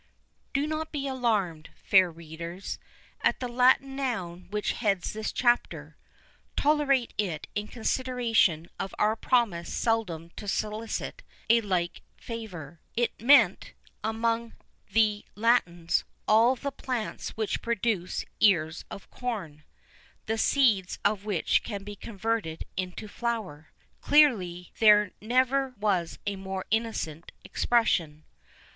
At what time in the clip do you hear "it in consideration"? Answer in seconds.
7.19-8.67